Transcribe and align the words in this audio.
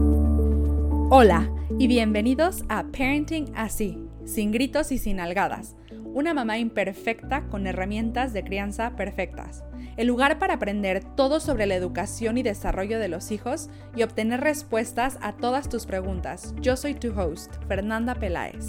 Hola 0.00 1.50
y 1.76 1.88
bienvenidos 1.88 2.62
a 2.68 2.84
Parenting 2.84 3.52
Así, 3.56 3.98
sin 4.24 4.52
gritos 4.52 4.92
y 4.92 4.98
sin 4.98 5.18
algadas. 5.18 5.74
Una 6.14 6.34
mamá 6.34 6.58
imperfecta 6.58 7.48
con 7.48 7.66
herramientas 7.66 8.32
de 8.32 8.44
crianza 8.44 8.94
perfectas. 8.94 9.64
El 9.96 10.06
lugar 10.06 10.38
para 10.38 10.54
aprender 10.54 11.02
todo 11.16 11.40
sobre 11.40 11.66
la 11.66 11.74
educación 11.74 12.38
y 12.38 12.44
desarrollo 12.44 13.00
de 13.00 13.08
los 13.08 13.32
hijos 13.32 13.70
y 13.96 14.04
obtener 14.04 14.40
respuestas 14.40 15.18
a 15.20 15.32
todas 15.32 15.68
tus 15.68 15.84
preguntas. 15.84 16.54
Yo 16.60 16.76
soy 16.76 16.94
tu 16.94 17.18
host, 17.18 17.52
Fernanda 17.66 18.14
Peláez. 18.14 18.68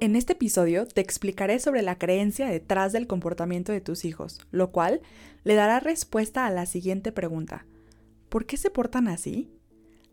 En 0.00 0.14
este 0.14 0.34
episodio 0.34 0.86
te 0.86 1.00
explicaré 1.00 1.58
sobre 1.58 1.82
la 1.82 1.98
creencia 1.98 2.46
detrás 2.46 2.92
del 2.92 3.08
comportamiento 3.08 3.72
de 3.72 3.80
tus 3.80 4.04
hijos, 4.04 4.46
lo 4.52 4.70
cual 4.70 5.00
le 5.42 5.56
dará 5.56 5.80
respuesta 5.80 6.46
a 6.46 6.50
la 6.50 6.66
siguiente 6.66 7.10
pregunta. 7.10 7.66
¿Por 8.28 8.46
qué 8.46 8.56
se 8.56 8.70
portan 8.70 9.08
así? 9.08 9.50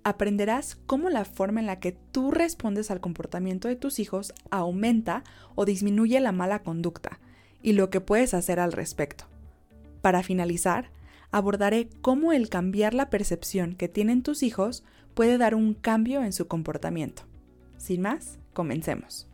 Aprenderás 0.03 0.75
cómo 0.87 1.11
la 1.11 1.23
forma 1.23 1.59
en 1.59 1.67
la 1.67 1.79
que 1.79 1.91
tú 1.91 2.31
respondes 2.31 2.89
al 2.89 2.99
comportamiento 2.99 3.67
de 3.67 3.75
tus 3.75 3.99
hijos 3.99 4.33
aumenta 4.49 5.23
o 5.53 5.65
disminuye 5.65 6.19
la 6.19 6.31
mala 6.31 6.63
conducta 6.63 7.19
y 7.61 7.73
lo 7.73 7.91
que 7.91 8.01
puedes 8.01 8.33
hacer 8.33 8.59
al 8.59 8.71
respecto. 8.71 9.25
Para 10.01 10.23
finalizar, 10.23 10.89
abordaré 11.29 11.89
cómo 12.01 12.33
el 12.33 12.49
cambiar 12.49 12.95
la 12.95 13.11
percepción 13.11 13.75
que 13.75 13.87
tienen 13.87 14.23
tus 14.23 14.41
hijos 14.41 14.83
puede 15.13 15.37
dar 15.37 15.53
un 15.53 15.75
cambio 15.75 16.23
en 16.23 16.33
su 16.33 16.47
comportamiento. 16.47 17.21
Sin 17.77 18.01
más, 18.01 18.39
comencemos. 18.53 19.27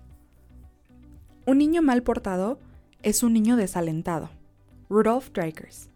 Un 1.43 1.57
niño 1.57 1.81
mal 1.81 2.03
portado 2.03 2.59
es 3.01 3.23
un 3.23 3.33
niño 3.33 3.55
desalentado. 3.55 4.29
Rudolf 4.89 5.31
Dreikers. 5.31 5.89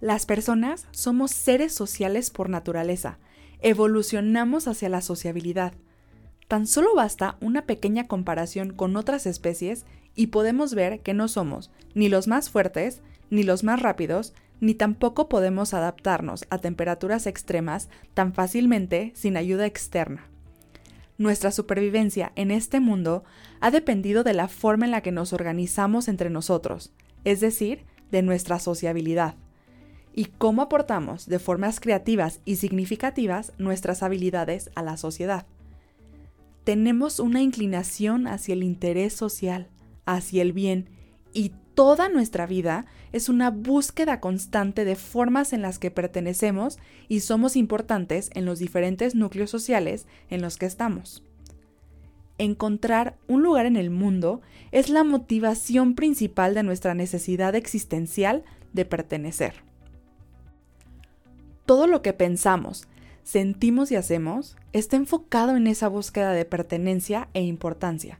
Las 0.00 0.24
personas 0.24 0.86
somos 0.92 1.30
seres 1.30 1.74
sociales 1.74 2.30
por 2.30 2.48
naturaleza. 2.48 3.18
Evolucionamos 3.60 4.66
hacia 4.66 4.88
la 4.88 5.02
sociabilidad. 5.02 5.74
Tan 6.48 6.66
solo 6.66 6.94
basta 6.94 7.36
una 7.42 7.66
pequeña 7.66 8.06
comparación 8.06 8.72
con 8.72 8.96
otras 8.96 9.26
especies 9.26 9.84
y 10.14 10.28
podemos 10.28 10.74
ver 10.74 11.00
que 11.00 11.12
no 11.12 11.28
somos 11.28 11.70
ni 11.94 12.08
los 12.08 12.26
más 12.26 12.48
fuertes, 12.48 13.02
ni 13.28 13.42
los 13.42 13.62
más 13.62 13.82
rápidos, 13.82 14.32
ni 14.58 14.72
tampoco 14.74 15.28
podemos 15.28 15.74
adaptarnos 15.74 16.46
a 16.48 16.56
temperaturas 16.56 17.26
extremas 17.26 17.90
tan 18.14 18.32
fácilmente 18.32 19.12
sin 19.14 19.36
ayuda 19.36 19.66
externa. 19.66 20.30
Nuestra 21.20 21.52
supervivencia 21.52 22.32
en 22.34 22.50
este 22.50 22.80
mundo 22.80 23.24
ha 23.60 23.70
dependido 23.70 24.24
de 24.24 24.32
la 24.32 24.48
forma 24.48 24.86
en 24.86 24.90
la 24.90 25.02
que 25.02 25.12
nos 25.12 25.34
organizamos 25.34 26.08
entre 26.08 26.30
nosotros, 26.30 26.94
es 27.24 27.40
decir, 27.40 27.84
de 28.10 28.22
nuestra 28.22 28.58
sociabilidad, 28.58 29.34
y 30.14 30.24
cómo 30.24 30.62
aportamos 30.62 31.26
de 31.26 31.38
formas 31.38 31.78
creativas 31.78 32.40
y 32.46 32.56
significativas 32.56 33.52
nuestras 33.58 34.02
habilidades 34.02 34.70
a 34.74 34.82
la 34.82 34.96
sociedad. 34.96 35.44
Tenemos 36.64 37.20
una 37.20 37.42
inclinación 37.42 38.26
hacia 38.26 38.54
el 38.54 38.62
interés 38.62 39.12
social, 39.12 39.68
hacia 40.06 40.40
el 40.40 40.54
bien, 40.54 40.88
y 41.32 41.52
toda 41.74 42.08
nuestra 42.08 42.46
vida 42.46 42.86
es 43.12 43.28
una 43.28 43.50
búsqueda 43.50 44.20
constante 44.20 44.84
de 44.84 44.96
formas 44.96 45.52
en 45.52 45.62
las 45.62 45.78
que 45.78 45.90
pertenecemos 45.90 46.78
y 47.08 47.20
somos 47.20 47.56
importantes 47.56 48.30
en 48.34 48.44
los 48.44 48.58
diferentes 48.58 49.14
núcleos 49.14 49.50
sociales 49.50 50.06
en 50.28 50.42
los 50.42 50.56
que 50.56 50.66
estamos. 50.66 51.22
Encontrar 52.38 53.16
un 53.28 53.42
lugar 53.42 53.66
en 53.66 53.76
el 53.76 53.90
mundo 53.90 54.40
es 54.72 54.88
la 54.88 55.04
motivación 55.04 55.94
principal 55.94 56.54
de 56.54 56.62
nuestra 56.62 56.94
necesidad 56.94 57.54
existencial 57.54 58.44
de 58.72 58.84
pertenecer. 58.84 59.54
Todo 61.66 61.86
lo 61.86 62.02
que 62.02 62.12
pensamos, 62.12 62.88
sentimos 63.22 63.92
y 63.92 63.96
hacemos 63.96 64.56
está 64.72 64.96
enfocado 64.96 65.56
en 65.56 65.66
esa 65.66 65.88
búsqueda 65.88 66.32
de 66.32 66.44
pertenencia 66.44 67.28
e 67.34 67.42
importancia 67.42 68.18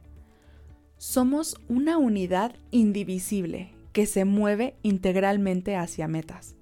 somos 1.01 1.59
una 1.67 1.97
unidad 1.97 2.53
indivisible 2.69 3.71
que 3.91 4.05
se 4.05 4.23
mueve 4.23 4.75
integralmente 4.83 5.75
hacia 5.75 6.07
metas. 6.07 6.53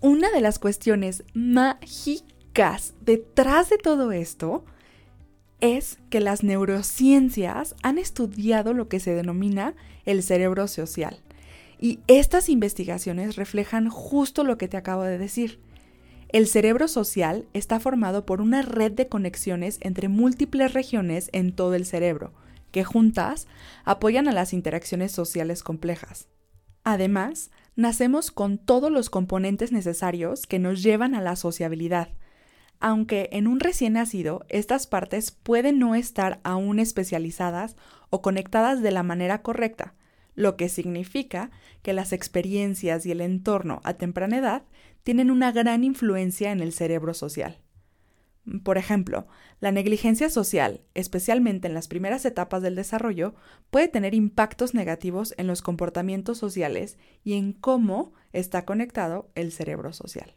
Una 0.00 0.30
de 0.30 0.40
las 0.40 0.58
cuestiones 0.58 1.22
mágicas 1.34 2.94
detrás 3.02 3.68
de 3.68 3.76
todo 3.76 4.10
esto 4.10 4.64
es 5.60 5.98
que 6.08 6.20
las 6.20 6.42
neurociencias 6.42 7.76
han 7.82 7.98
estudiado 7.98 8.72
lo 8.72 8.88
que 8.88 9.00
se 9.00 9.12
denomina 9.12 9.74
el 10.06 10.22
cerebro 10.22 10.66
social. 10.66 11.18
Y 11.78 11.98
estas 12.06 12.48
investigaciones 12.48 13.36
reflejan 13.36 13.90
justo 13.90 14.44
lo 14.44 14.56
que 14.56 14.66
te 14.66 14.78
acabo 14.78 15.02
de 15.02 15.18
decir. 15.18 15.60
El 16.30 16.46
cerebro 16.46 16.88
social 16.88 17.44
está 17.52 17.80
formado 17.80 18.24
por 18.24 18.40
una 18.40 18.62
red 18.62 18.92
de 18.92 19.08
conexiones 19.08 19.76
entre 19.82 20.08
múltiples 20.08 20.72
regiones 20.72 21.28
en 21.34 21.52
todo 21.52 21.74
el 21.74 21.84
cerebro, 21.84 22.32
que 22.70 22.84
juntas 22.84 23.46
apoyan 23.84 24.28
a 24.28 24.32
las 24.32 24.52
interacciones 24.52 25.12
sociales 25.12 25.62
complejas. 25.62 26.28
Además, 26.84 27.50
nacemos 27.76 28.30
con 28.30 28.58
todos 28.58 28.90
los 28.90 29.10
componentes 29.10 29.72
necesarios 29.72 30.46
que 30.46 30.58
nos 30.58 30.82
llevan 30.82 31.14
a 31.14 31.20
la 31.20 31.36
sociabilidad, 31.36 32.08
aunque 32.80 33.28
en 33.32 33.46
un 33.46 33.60
recién 33.60 33.94
nacido 33.94 34.44
estas 34.48 34.86
partes 34.86 35.30
pueden 35.30 35.78
no 35.78 35.94
estar 35.94 36.40
aún 36.44 36.78
especializadas 36.78 37.76
o 38.10 38.22
conectadas 38.22 38.82
de 38.82 38.90
la 38.90 39.02
manera 39.02 39.42
correcta, 39.42 39.94
lo 40.34 40.56
que 40.56 40.68
significa 40.68 41.50
que 41.82 41.92
las 41.92 42.12
experiencias 42.12 43.04
y 43.04 43.10
el 43.10 43.20
entorno 43.20 43.80
a 43.84 43.94
temprana 43.94 44.38
edad 44.38 44.62
tienen 45.02 45.30
una 45.30 45.52
gran 45.52 45.84
influencia 45.84 46.52
en 46.52 46.60
el 46.60 46.72
cerebro 46.72 47.14
social. 47.14 47.58
Por 48.62 48.78
ejemplo, 48.78 49.26
la 49.60 49.72
negligencia 49.72 50.30
social, 50.30 50.80
especialmente 50.94 51.68
en 51.68 51.74
las 51.74 51.88
primeras 51.88 52.24
etapas 52.24 52.62
del 52.62 52.76
desarrollo, 52.76 53.34
puede 53.70 53.88
tener 53.88 54.14
impactos 54.14 54.74
negativos 54.74 55.34
en 55.36 55.46
los 55.46 55.60
comportamientos 55.60 56.38
sociales 56.38 56.96
y 57.24 57.34
en 57.34 57.52
cómo 57.52 58.12
está 58.32 58.64
conectado 58.64 59.30
el 59.34 59.52
cerebro 59.52 59.92
social. 59.92 60.34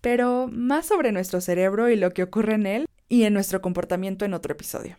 Pero 0.00 0.48
más 0.50 0.86
sobre 0.86 1.12
nuestro 1.12 1.40
cerebro 1.40 1.90
y 1.90 1.96
lo 1.96 2.12
que 2.12 2.22
ocurre 2.22 2.54
en 2.54 2.66
él 2.66 2.86
y 3.08 3.24
en 3.24 3.34
nuestro 3.34 3.60
comportamiento 3.60 4.24
en 4.24 4.34
otro 4.34 4.52
episodio. 4.52 4.96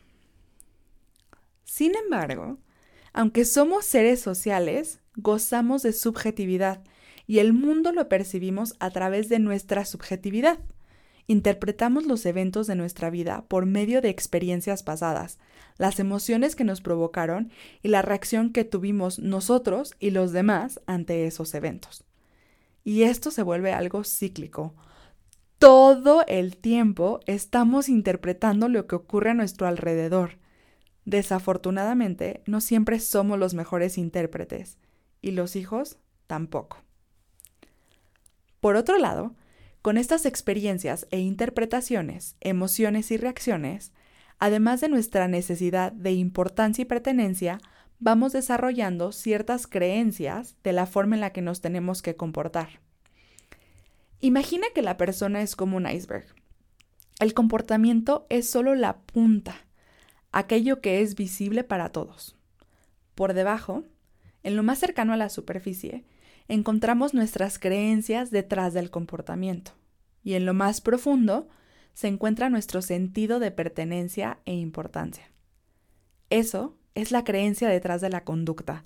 Sin 1.64 1.96
embargo, 1.96 2.60
aunque 3.14 3.46
somos 3.46 3.86
seres 3.86 4.20
sociales, 4.20 5.00
gozamos 5.16 5.82
de 5.82 5.94
subjetividad 5.94 6.84
y 7.28 7.40
el 7.40 7.54
mundo 7.54 7.92
lo 7.92 8.10
percibimos 8.10 8.76
a 8.80 8.92
través 8.92 9.30
de 9.30 9.40
nuestra 9.40 9.86
subjetividad 9.86 10.60
interpretamos 11.28 12.06
los 12.06 12.26
eventos 12.26 12.68
de 12.68 12.76
nuestra 12.76 13.10
vida 13.10 13.46
por 13.48 13.66
medio 13.66 14.02
de 14.02 14.10
experiencias 14.10 14.84
pasadas, 14.84 15.40
las 15.78 16.00
emociones 16.00 16.56
que 16.56 16.64
nos 16.64 16.82
provocaron 16.82 17.52
y 17.84 17.90
la 17.90 18.02
reacción 18.02 18.52
que 18.52 18.64
tuvimos 18.64 19.20
nosotros 19.20 19.96
y 20.00 20.12
los 20.12 20.32
demás 20.32 20.82
ante 20.86 21.26
esos 21.26 21.54
eventos. 21.54 22.04
Y 22.84 23.04
esto 23.04 23.32
se 23.32 23.44
vuelve 23.44 23.74
algo 23.74 24.04
cíclico. 24.04 24.76
Todo 25.58 26.24
el 26.28 26.58
tiempo 26.58 27.20
estamos 27.26 27.90
interpretando 27.90 28.70
lo 28.70 28.86
que 28.88 28.96
ocurre 28.96 29.32
a 29.32 29.34
nuestro 29.34 29.68
alrededor. 29.68 30.38
Desafortunadamente, 31.06 32.44
no 32.46 32.62
siempre 32.62 33.00
somos 33.00 33.40
los 33.40 33.54
mejores 33.54 33.98
intérpretes, 33.98 34.78
y 35.22 35.32
los 35.32 35.56
hijos 35.56 35.98
tampoco. 36.28 36.78
Por 38.60 38.76
otro 38.76 38.98
lado, 39.00 39.34
con 39.86 40.00
estas 40.00 40.26
experiencias 40.26 41.06
e 41.12 41.20
interpretaciones, 41.20 42.38
emociones 42.42 43.12
y 43.12 43.18
reacciones, 43.18 43.94
además 44.40 44.82
de 44.82 44.90
nuestra 44.90 45.28
necesidad 45.28 45.92
de 45.92 46.12
importancia 46.14 46.82
y 46.82 46.86
pertenencia, 46.86 47.62
vamos 48.00 48.34
desarrollando 48.34 49.12
ciertas 49.12 49.68
creencias 49.68 50.56
de 50.64 50.74
la 50.74 50.88
forma 50.88 51.14
en 51.14 51.22
la 51.22 51.34
que 51.34 51.44
nos 51.44 51.62
tenemos 51.62 52.02
que 52.02 52.16
comportar. 52.16 52.82
Imagina 54.22 54.66
que 54.74 54.82
la 54.82 54.98
persona 54.98 55.44
es 55.44 55.56
como 55.56 55.78
un 55.78 55.88
iceberg. 55.88 56.26
El 57.20 57.36
comportamiento 57.36 58.26
es 58.30 58.50
solo 58.50 58.74
la 58.74 58.98
punta, 59.02 59.68
aquello 60.32 60.82
que 60.82 61.02
es 61.02 61.14
visible 61.14 61.64
para 61.64 61.90
todos. 61.90 62.36
Por 63.14 63.36
debajo, 63.36 63.84
en 64.42 64.56
lo 64.56 64.64
más 64.64 64.80
cercano 64.80 65.14
a 65.14 65.18
la 65.18 65.30
superficie, 65.30 66.06
encontramos 66.48 67.14
nuestras 67.14 67.60
creencias 67.60 68.32
detrás 68.32 68.74
del 68.74 68.92
comportamiento. 68.92 69.72
Y 70.24 70.34
en 70.34 70.46
lo 70.46 70.54
más 70.54 70.82
profundo 70.82 71.48
se 71.94 72.08
encuentra 72.08 72.50
nuestro 72.50 72.82
sentido 72.82 73.40
de 73.40 73.52
pertenencia 73.52 74.40
e 74.46 74.54
importancia. 74.54 75.32
Eso 76.30 76.76
es 76.94 77.12
la 77.12 77.24
creencia 77.24 77.70
detrás 77.70 78.02
de 78.02 78.10
la 78.10 78.24
conducta, 78.24 78.86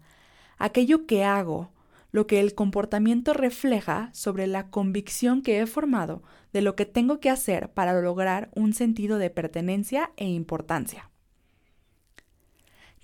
aquello 0.58 1.06
que 1.06 1.24
hago, 1.24 1.72
lo 2.12 2.28
que 2.28 2.40
el 2.40 2.56
comportamiento 2.56 3.34
refleja 3.34 4.10
sobre 4.14 4.48
la 4.48 4.70
convicción 4.70 5.42
que 5.42 5.60
he 5.60 5.68
formado 5.68 6.24
de 6.54 6.62
lo 6.62 6.76
que 6.76 6.86
tengo 6.86 7.20
que 7.20 7.30
hacer 7.30 7.72
para 7.72 8.00
lograr 8.02 8.50
un 8.56 8.74
sentido 8.74 9.20
de 9.20 9.30
pertenencia 9.30 10.12
e 10.18 10.26
importancia. 10.26 11.10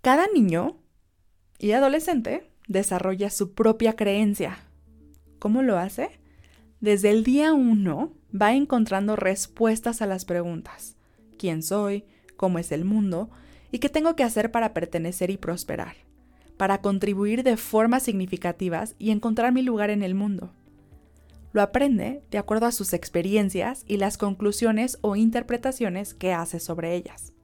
Cada 0.02 0.28
niño 0.28 0.78
y 1.60 1.72
adolescente 1.72 2.50
desarrolla 2.68 3.30
su 3.30 3.54
propia 3.54 3.96
creencia. 3.96 4.58
¿Cómo 5.40 5.62
lo 5.62 5.78
hace? 5.78 6.20
Desde 6.80 7.10
el 7.10 7.24
día 7.24 7.54
uno 7.54 8.14
va 8.34 8.54
encontrando 8.54 9.16
respuestas 9.16 10.02
a 10.02 10.08
las 10.08 10.26
preguntas. 10.26 10.98
¿Quién 11.38 11.64
soy? 11.64 12.06
¿Cómo 12.38 12.60
es 12.60 12.72
el 12.72 12.86
mundo? 12.86 13.30
¿Y 13.72 13.80
qué 13.80 13.90
tengo 13.90 14.16
que 14.16 14.24
hacer 14.24 14.52
para 14.52 14.74
pertenecer 14.74 15.30
y 15.30 15.38
prosperar? 15.38 15.96
Para 16.58 16.82
contribuir 16.82 17.44
de 17.44 17.58
formas 17.58 18.04
significativas 18.04 18.96
y 18.98 19.12
encontrar 19.12 19.52
mi 19.52 19.62
lugar 19.62 19.90
en 19.90 20.04
el 20.04 20.16
mundo. 20.16 20.52
Lo 21.52 21.62
aprende 21.62 22.22
de 22.32 22.38
acuerdo 22.38 22.66
a 22.66 22.72
sus 22.72 22.94
experiencias 22.94 23.84
y 23.88 23.98
las 23.98 24.18
conclusiones 24.18 24.98
o 25.02 25.16
interpretaciones 25.16 26.14
que 26.14 26.34
hace 26.34 26.60
sobre 26.60 26.96
ellas 26.96 27.35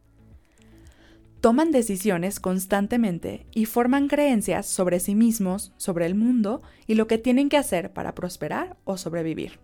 toman 1.42 1.72
decisiones 1.72 2.40
constantemente 2.40 3.48
y 3.52 3.66
forman 3.66 4.08
creencias 4.08 4.68
sobre 4.68 5.00
sí 5.00 5.16
mismos, 5.16 5.74
sobre 5.76 6.06
el 6.06 6.14
mundo 6.14 6.62
y 6.86 6.94
lo 6.94 7.08
que 7.08 7.18
tienen 7.18 7.50
que 7.50 7.58
hacer 7.58 7.92
para 7.92 8.14
prosperar 8.14 8.78
o 8.84 8.96
sobrevivir. 8.98 9.60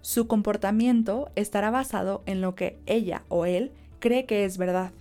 Su 0.00 0.26
comportamiento 0.26 1.30
estará 1.36 1.70
basado 1.70 2.22
en 2.24 2.40
lo 2.40 2.54
que 2.54 2.78
ella 2.86 3.24
o 3.28 3.44
él 3.44 3.72
cree 3.98 4.24
que 4.24 4.46
es 4.46 4.56
verdad, 4.56 4.92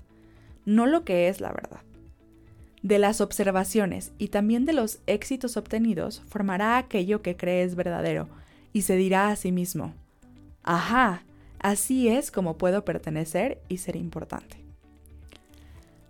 no 0.65 0.85
lo 0.85 1.05
que 1.05 1.29
es 1.29 1.39
la 1.39 1.53
verdad. 1.53 1.79
De 2.83 2.99
las 2.99 3.21
observaciones 3.21 4.11
y 4.17 4.27
también 4.27 4.65
de 4.65 4.73
los 4.73 4.99
éxitos 5.07 5.55
obtenidos 5.55 6.21
formará 6.27 6.77
aquello 6.77 7.21
que 7.21 7.37
cree 7.37 7.63
es 7.63 7.75
verdadero 7.75 8.27
y 8.73 8.81
se 8.81 8.97
dirá 8.97 9.29
a 9.29 9.37
sí 9.37 9.53
mismo, 9.53 9.93
ajá, 10.63 11.23
así 11.59 12.09
es 12.09 12.31
como 12.31 12.57
puedo 12.57 12.83
pertenecer 12.83 13.61
y 13.69 13.77
ser 13.77 13.95
importante. 13.95 14.68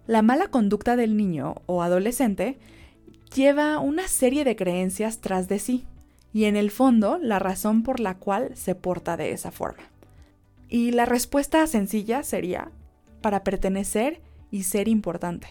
La 0.10 0.24
mala 0.24 0.48
conducta 0.48 0.96
del 0.96 1.16
niño 1.16 1.58
o 1.68 1.84
adolescente 1.84 2.58
lleva 3.36 3.78
una 3.78 4.08
serie 4.08 4.44
de 4.44 4.56
creencias 4.56 5.22
tras 5.22 5.48
de 5.48 5.60
sí 5.60 5.86
y 6.34 6.46
en 6.46 6.56
el 6.56 6.72
fondo 6.72 7.20
la 7.22 7.38
razón 7.38 7.84
por 7.84 8.00
la 8.00 8.18
cual 8.18 8.50
se 8.56 8.74
porta 8.74 9.18
de 9.18 9.34
esa 9.34 9.52
forma. 9.52 9.84
Y 10.68 10.94
la 10.94 11.06
respuesta 11.06 11.68
sencilla 11.68 12.24
sería 12.24 12.72
para 13.22 13.44
pertenecer 13.44 14.20
y 14.50 14.64
ser 14.64 14.88
importante. 14.88 15.50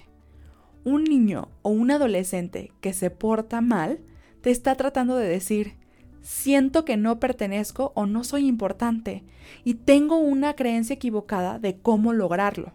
Un 0.82 1.04
niño 1.04 1.50
o 1.62 1.70
un 1.70 1.93
adolescente 1.93 2.72
que 2.81 2.93
se 2.93 3.11
porta 3.11 3.61
mal 3.61 4.00
te 4.40 4.50
está 4.50 4.75
tratando 4.75 5.14
de 5.14 5.28
decir, 5.28 5.75
siento 6.20 6.84
que 6.84 6.96
no 6.96 7.20
pertenezco 7.20 7.93
o 7.94 8.06
no 8.06 8.25
soy 8.25 8.49
importante 8.49 9.22
y 9.62 9.75
tengo 9.75 10.16
una 10.16 10.56
creencia 10.56 10.94
equivocada 10.94 11.61
de 11.61 11.78
cómo 11.78 12.12
lograrlo. 12.12 12.72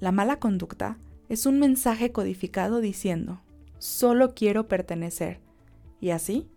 La 0.00 0.12
mala 0.12 0.38
conducta 0.38 0.98
es 1.28 1.46
un 1.46 1.58
mensaje 1.58 2.10
codificado 2.10 2.80
diciendo, 2.80 3.40
solo 3.78 4.34
quiero 4.34 4.66
pertenecer, 4.66 5.40
y 6.00 6.10
así 6.10 6.48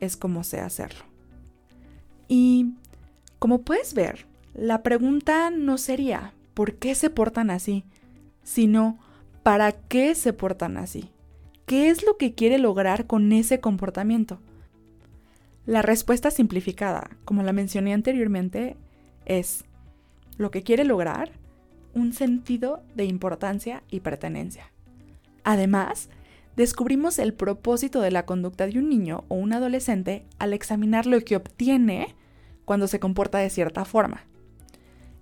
es 0.00 0.16
como 0.16 0.42
sé 0.42 0.60
hacerlo. 0.60 1.04
Y, 2.28 2.72
como 3.38 3.62
puedes 3.62 3.94
ver, 3.94 4.26
la 4.54 4.82
pregunta 4.82 5.50
no 5.50 5.78
sería, 5.78 6.34
¿por 6.54 6.74
qué 6.74 6.94
se 6.94 7.10
portan 7.10 7.50
así? 7.50 7.84
sino, 8.46 8.96
¿para 9.42 9.72
qué 9.72 10.14
se 10.14 10.32
portan 10.32 10.76
así? 10.76 11.10
¿Qué 11.66 11.90
es 11.90 12.06
lo 12.06 12.16
que 12.16 12.34
quiere 12.34 12.58
lograr 12.58 13.08
con 13.08 13.32
ese 13.32 13.60
comportamiento? 13.60 14.38
La 15.66 15.82
respuesta 15.82 16.30
simplificada, 16.30 17.10
como 17.24 17.42
la 17.42 17.52
mencioné 17.52 17.92
anteriormente, 17.92 18.76
es, 19.24 19.64
lo 20.38 20.52
que 20.52 20.62
quiere 20.62 20.84
lograr 20.84 21.32
un 21.96 22.12
sentido 22.12 22.82
de 22.94 23.06
importancia 23.06 23.82
y 23.90 24.00
pertenencia. 24.00 24.70
Además, 25.44 26.10
descubrimos 26.54 27.18
el 27.18 27.32
propósito 27.32 28.02
de 28.02 28.10
la 28.10 28.26
conducta 28.26 28.66
de 28.66 28.78
un 28.78 28.90
niño 28.90 29.24
o 29.28 29.36
un 29.36 29.54
adolescente 29.54 30.26
al 30.38 30.52
examinar 30.52 31.06
lo 31.06 31.18
que 31.22 31.36
obtiene 31.36 32.14
cuando 32.66 32.86
se 32.86 33.00
comporta 33.00 33.38
de 33.38 33.48
cierta 33.48 33.86
forma. 33.86 34.26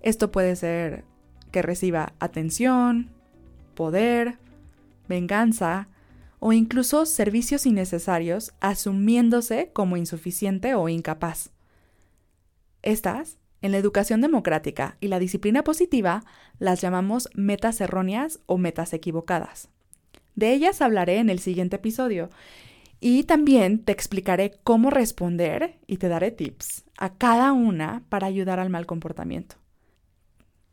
Esto 0.01 0.33
puede 0.33 0.57
ser 0.57 1.05
que 1.53 1.63
reciba 1.63 2.13
atención, 2.19 3.11
poder, 3.75 4.39
venganza 5.09 5.89
o 6.41 6.53
incluso 6.53 7.07
servicios 7.07 7.67
innecesarios 7.67 8.53
asumiéndose 8.61 9.71
como 9.73 9.97
insuficiente 9.97 10.75
o 10.75 10.89
incapaz. 10.89 11.53
Estas 12.83 13.39
en 13.65 13.73
la 13.73 13.79
educación 13.79 14.21
democrática 14.21 14.99
y 15.01 15.09
la 15.09 15.19
disciplina 15.19 15.65
positiva 15.65 16.23
las 16.59 16.83
llamamos 16.83 17.31
metas 17.35 17.81
erróneas 17.81 18.41
o 18.45 18.59
metas 18.59 18.93
equivocadas. 18.93 19.71
De 20.35 20.53
ellas 20.53 20.83
hablaré 20.83 21.17
en 21.17 21.31
el 21.31 21.39
siguiente 21.39 21.77
episodio 21.77 22.29
y 23.01 23.25
también 23.25 23.83
te 23.83 23.93
explicaré 23.93 24.53
cómo 24.65 24.91
responder 24.91 25.79
y 25.87 25.97
te 25.97 26.11
daré 26.11 26.31
tips 26.31 26.85
a 26.99 27.15
cada 27.15 27.53
una 27.53 28.03
para 28.11 28.27
ayudar 28.27 28.61
al 28.61 28.69
mal 28.69 28.85
comportamiento. 28.85 29.57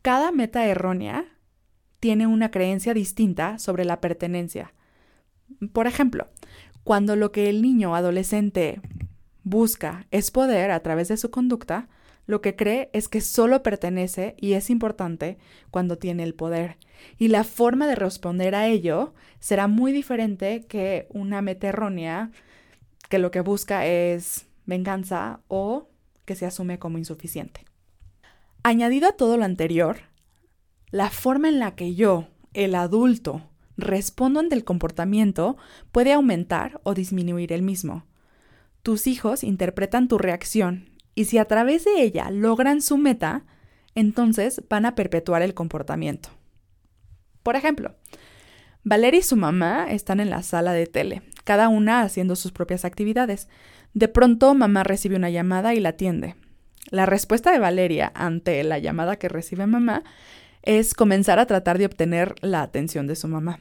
Cada 0.02 0.30
meta 0.30 0.66
errónea 0.66 1.24
tiene 1.98 2.26
una 2.26 2.50
creencia 2.50 2.92
distinta 2.92 3.58
sobre 3.58 3.86
la 3.86 4.02
pertenencia. 4.02 4.74
Por 5.72 5.86
ejemplo, 5.86 6.28
cuando 6.84 7.16
lo 7.16 7.32
que 7.32 7.48
el 7.48 7.62
niño 7.62 7.92
o 7.92 7.94
adolescente 7.94 8.82
busca 9.44 10.06
es 10.10 10.30
poder 10.30 10.70
a 10.70 10.80
través 10.80 11.08
de 11.08 11.16
su 11.16 11.30
conducta, 11.30 11.88
lo 12.32 12.40
que 12.40 12.56
cree 12.56 12.88
es 12.94 13.10
que 13.10 13.20
solo 13.20 13.62
pertenece 13.62 14.36
y 14.40 14.54
es 14.54 14.70
importante 14.70 15.36
cuando 15.70 15.98
tiene 15.98 16.22
el 16.22 16.32
poder. 16.32 16.78
Y 17.18 17.28
la 17.28 17.44
forma 17.44 17.86
de 17.86 17.94
responder 17.94 18.54
a 18.54 18.68
ello 18.68 19.12
será 19.38 19.68
muy 19.68 19.92
diferente 19.92 20.64
que 20.66 21.06
una 21.10 21.42
meta 21.42 21.68
errónea 21.68 22.30
que 23.10 23.18
lo 23.18 23.30
que 23.30 23.42
busca 23.42 23.84
es 23.84 24.46
venganza 24.64 25.40
o 25.48 25.90
que 26.24 26.34
se 26.34 26.46
asume 26.46 26.78
como 26.78 26.96
insuficiente. 26.96 27.66
Añadido 28.62 29.10
a 29.10 29.12
todo 29.12 29.36
lo 29.36 29.44
anterior, 29.44 29.98
la 30.90 31.10
forma 31.10 31.50
en 31.50 31.58
la 31.58 31.74
que 31.74 31.94
yo, 31.94 32.28
el 32.54 32.74
adulto, 32.74 33.42
respondo 33.76 34.40
ante 34.40 34.54
el 34.54 34.64
comportamiento 34.64 35.58
puede 35.90 36.14
aumentar 36.14 36.80
o 36.82 36.94
disminuir 36.94 37.52
el 37.52 37.60
mismo. 37.60 38.06
Tus 38.82 39.06
hijos 39.06 39.44
interpretan 39.44 40.08
tu 40.08 40.16
reacción 40.16 40.91
y 41.14 41.26
si 41.26 41.38
a 41.38 41.44
través 41.44 41.84
de 41.84 42.02
ella 42.02 42.30
logran 42.30 42.82
su 42.82 42.96
meta, 42.96 43.44
entonces 43.94 44.62
van 44.68 44.86
a 44.86 44.94
perpetuar 44.94 45.42
el 45.42 45.54
comportamiento. 45.54 46.30
Por 47.42 47.56
ejemplo, 47.56 47.94
Valeria 48.84 49.20
y 49.20 49.22
su 49.22 49.36
mamá 49.36 49.86
están 49.90 50.20
en 50.20 50.30
la 50.30 50.42
sala 50.42 50.72
de 50.72 50.86
tele, 50.86 51.22
cada 51.44 51.68
una 51.68 52.02
haciendo 52.02 52.36
sus 52.36 52.52
propias 52.52 52.84
actividades. 52.84 53.48
De 53.94 54.08
pronto 54.08 54.54
mamá 54.54 54.84
recibe 54.84 55.16
una 55.16 55.30
llamada 55.30 55.74
y 55.74 55.80
la 55.80 55.90
atiende. 55.90 56.36
La 56.90 57.06
respuesta 57.06 57.52
de 57.52 57.58
Valeria 57.58 58.10
ante 58.14 58.62
la 58.64 58.78
llamada 58.78 59.16
que 59.16 59.28
recibe 59.28 59.66
mamá 59.66 60.02
es 60.62 60.94
comenzar 60.94 61.38
a 61.38 61.46
tratar 61.46 61.78
de 61.78 61.86
obtener 61.86 62.34
la 62.40 62.62
atención 62.62 63.06
de 63.06 63.16
su 63.16 63.28
mamá. 63.28 63.60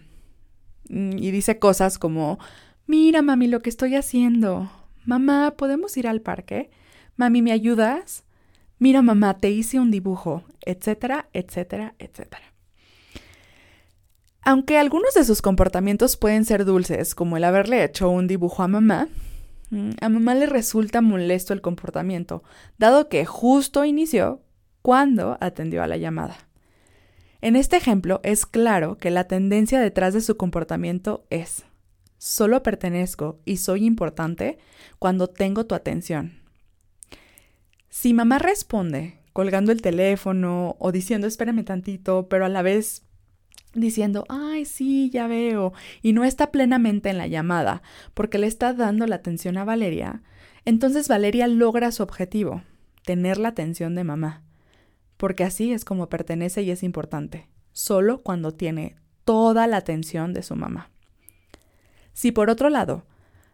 Mm, 0.89 1.17
y 1.17 1.31
dice 1.31 1.59
cosas 1.59 1.97
como, 1.97 2.39
mira 2.87 3.21
mami 3.21 3.47
lo 3.47 3.61
que 3.61 3.69
estoy 3.69 3.95
haciendo. 3.95 4.71
Mamá, 5.05 5.55
¿podemos 5.57 5.97
ir 5.97 6.07
al 6.07 6.21
parque? 6.21 6.69
Mami, 7.15 7.41
¿me 7.41 7.51
ayudas? 7.51 8.23
Mira, 8.79 9.01
mamá, 9.01 9.37
te 9.37 9.49
hice 9.51 9.79
un 9.79 9.91
dibujo, 9.91 10.43
etcétera, 10.65 11.29
etcétera, 11.33 11.93
etcétera. 11.99 12.51
Aunque 14.43 14.77
algunos 14.77 15.13
de 15.13 15.23
sus 15.23 15.41
comportamientos 15.41 16.17
pueden 16.17 16.45
ser 16.45 16.65
dulces, 16.65 17.13
como 17.13 17.37
el 17.37 17.43
haberle 17.43 17.83
hecho 17.83 18.09
un 18.09 18.27
dibujo 18.27 18.63
a 18.63 18.67
mamá, 18.67 19.07
mm, 19.69 19.91
a 20.01 20.09
mamá 20.09 20.33
le 20.33 20.47
resulta 20.47 21.01
molesto 21.01 21.53
el 21.53 21.61
comportamiento, 21.61 22.43
dado 22.79 23.07
que 23.07 23.23
justo 23.25 23.85
inició 23.85 24.41
cuando 24.81 25.37
atendió 25.41 25.83
a 25.83 25.87
la 25.87 25.97
llamada. 25.97 26.35
En 27.41 27.55
este 27.55 27.77
ejemplo 27.77 28.19
es 28.23 28.47
claro 28.47 28.97
que 28.97 29.11
la 29.11 29.25
tendencia 29.25 29.79
detrás 29.79 30.15
de 30.15 30.21
su 30.21 30.37
comportamiento 30.37 31.25
es 31.29 31.65
solo 32.17 32.61
pertenezco 32.61 33.39
y 33.45 33.57
soy 33.57 33.85
importante 33.85 34.59
cuando 34.99 35.27
tengo 35.27 35.65
tu 35.65 35.73
atención. 35.73 36.40
Si 37.91 38.13
mamá 38.13 38.39
responde 38.39 39.19
colgando 39.33 39.73
el 39.73 39.81
teléfono 39.81 40.77
o 40.79 40.91
diciendo 40.93 41.27
espérame 41.27 41.65
tantito, 41.65 42.29
pero 42.29 42.45
a 42.45 42.49
la 42.49 42.61
vez 42.61 43.03
diciendo, 43.73 44.25
ay, 44.29 44.65
sí, 44.65 45.09
ya 45.09 45.27
veo, 45.27 45.73
y 46.01 46.13
no 46.13 46.23
está 46.23 46.51
plenamente 46.51 47.09
en 47.09 47.17
la 47.17 47.27
llamada 47.27 47.81
porque 48.13 48.37
le 48.37 48.47
está 48.47 48.73
dando 48.73 49.07
la 49.07 49.17
atención 49.17 49.57
a 49.57 49.65
Valeria, 49.65 50.23
entonces 50.63 51.09
Valeria 51.09 51.47
logra 51.47 51.91
su 51.91 52.01
objetivo, 52.01 52.63
tener 53.05 53.37
la 53.37 53.49
atención 53.49 53.93
de 53.93 54.05
mamá, 54.05 54.41
porque 55.17 55.43
así 55.43 55.73
es 55.73 55.83
como 55.83 56.07
pertenece 56.07 56.61
y 56.61 56.71
es 56.71 56.83
importante, 56.83 57.49
solo 57.73 58.19
cuando 58.19 58.53
tiene 58.53 58.95
toda 59.25 59.67
la 59.67 59.77
atención 59.77 60.33
de 60.33 60.43
su 60.43 60.55
mamá. 60.55 60.89
Si 62.13 62.31
por 62.31 62.49
otro 62.49 62.69
lado, 62.69 63.05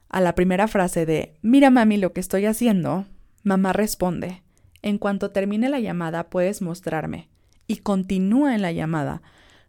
a 0.10 0.22
la 0.22 0.36
primera 0.36 0.67
frase 0.67 1.08
de, 1.08 1.38
mira 1.41 1.72
mami 1.72 1.98
lo 1.98 2.13
que 2.13 2.20
estoy 2.20 2.46
haciendo, 2.46 3.06
Mamá 3.48 3.72
responde, 3.72 4.44
en 4.82 4.98
cuanto 4.98 5.32
termine 5.32 5.70
la 5.70 5.80
llamada 5.80 6.30
puedes 6.30 6.62
mostrarme, 6.62 7.30
y 7.66 7.77
continúa 7.77 8.54
en 8.54 8.62
la 8.62 8.74
llamada, 8.74 9.22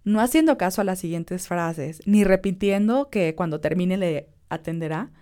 no 0.03 0.21
haciendo 0.21 0.59
caso 0.59 0.81
a 0.81 0.85
las 0.85 0.99
siguientes 0.99 1.47
frases, 1.47 2.03
ni 2.05 2.25
repitiendo 2.25 3.09
que 3.09 3.37
cuando 3.37 3.61
termine 3.61 3.97
le 3.97 4.31
atenderá, 4.49 5.13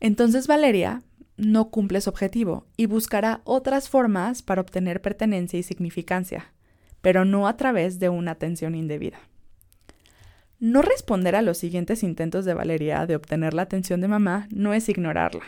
entonces 0.00 0.46
Valeria 0.46 1.02
no 1.36 1.68
cumple 1.68 2.00
su 2.00 2.08
objetivo 2.08 2.66
y 2.78 2.86
buscará 2.86 3.42
otras 3.44 3.90
formas 3.90 4.40
para 4.40 4.62
obtener 4.62 5.02
pertenencia 5.02 5.58
y 5.58 5.62
significancia, 5.62 6.54
pero 7.02 7.26
no 7.26 7.46
a 7.46 7.58
través 7.58 7.98
de 7.98 8.08
una 8.08 8.30
atención 8.30 8.74
indebida. 8.74 9.18
No 10.58 10.80
responder 10.80 11.36
a 11.36 11.42
los 11.42 11.58
siguientes 11.58 12.02
intentos 12.02 12.46
de 12.46 12.54
Valeria 12.54 13.04
de 13.04 13.16
obtener 13.16 13.52
la 13.52 13.60
atención 13.60 14.00
de 14.00 14.08
mamá 14.08 14.48
no 14.50 14.72
es 14.72 14.88
ignorarla. 14.88 15.44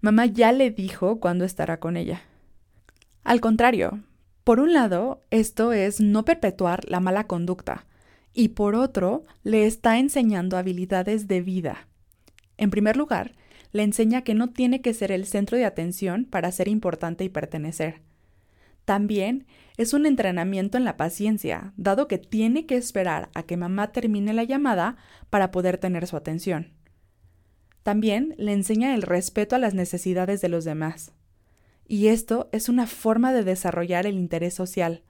Mamá 0.00 0.26
ya 0.26 0.52
le 0.52 0.70
dijo 0.70 1.18
cuándo 1.18 1.44
estará 1.44 1.80
con 1.80 1.96
ella. 1.96 2.22
Al 3.24 3.40
contrario, 3.40 4.00
por 4.44 4.60
un 4.60 4.72
lado, 4.72 5.22
esto 5.30 5.72
es 5.72 6.00
no 6.00 6.24
perpetuar 6.24 6.88
la 6.88 7.00
mala 7.00 7.26
conducta, 7.26 7.86
y 8.32 8.48
por 8.48 8.74
otro, 8.74 9.24
le 9.42 9.66
está 9.66 9.98
enseñando 9.98 10.56
habilidades 10.56 11.26
de 11.26 11.42
vida. 11.42 11.88
En 12.56 12.70
primer 12.70 12.96
lugar, 12.96 13.34
le 13.72 13.82
enseña 13.82 14.22
que 14.22 14.34
no 14.34 14.50
tiene 14.50 14.80
que 14.80 14.94
ser 14.94 15.12
el 15.12 15.26
centro 15.26 15.58
de 15.58 15.64
atención 15.64 16.24
para 16.24 16.52
ser 16.52 16.68
importante 16.68 17.24
y 17.24 17.28
pertenecer. 17.28 18.00
También 18.84 19.46
es 19.76 19.92
un 19.92 20.06
entrenamiento 20.06 20.78
en 20.78 20.84
la 20.84 20.96
paciencia, 20.96 21.74
dado 21.76 22.08
que 22.08 22.16
tiene 22.16 22.64
que 22.64 22.76
esperar 22.76 23.28
a 23.34 23.42
que 23.42 23.58
mamá 23.58 23.92
termine 23.92 24.32
la 24.32 24.44
llamada 24.44 24.96
para 25.28 25.50
poder 25.50 25.76
tener 25.76 26.06
su 26.06 26.16
atención. 26.16 26.72
También 27.82 28.34
le 28.38 28.52
enseña 28.52 28.94
el 28.94 29.02
respeto 29.02 29.56
a 29.56 29.58
las 29.58 29.74
necesidades 29.74 30.40
de 30.40 30.48
los 30.48 30.64
demás. 30.64 31.12
Y 31.86 32.08
esto 32.08 32.48
es 32.52 32.68
una 32.68 32.86
forma 32.86 33.32
de 33.32 33.44
desarrollar 33.44 34.06
el 34.06 34.16
interés 34.16 34.54
social, 34.54 35.02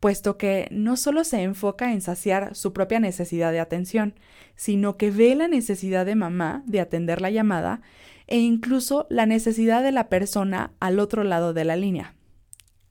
puesto 0.00 0.36
que 0.36 0.66
no 0.72 0.96
solo 0.96 1.22
se 1.22 1.42
enfoca 1.42 1.92
en 1.92 2.00
saciar 2.00 2.56
su 2.56 2.72
propia 2.72 2.98
necesidad 2.98 3.52
de 3.52 3.60
atención, 3.60 4.14
sino 4.56 4.96
que 4.96 5.10
ve 5.10 5.34
la 5.34 5.48
necesidad 5.48 6.06
de 6.06 6.16
mamá 6.16 6.64
de 6.66 6.80
atender 6.80 7.20
la 7.20 7.30
llamada 7.30 7.82
e 8.26 8.38
incluso 8.38 9.06
la 9.10 9.26
necesidad 9.26 9.82
de 9.82 9.92
la 9.92 10.08
persona 10.08 10.72
al 10.80 10.98
otro 10.98 11.22
lado 11.22 11.52
de 11.52 11.64
la 11.64 11.76
línea. 11.76 12.14